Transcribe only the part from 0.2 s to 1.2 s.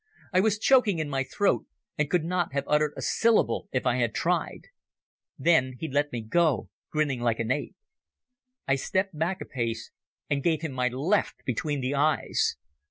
I was choking in